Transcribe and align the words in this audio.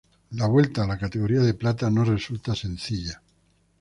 La 0.31 0.47
vuelta 0.47 0.83
a 0.83 0.87
la 0.87 0.97
categoría 0.97 1.41
de 1.41 1.53
plata 1.53 1.91
no 1.91 2.03
resulta 2.03 2.55
sencilla. 2.55 3.21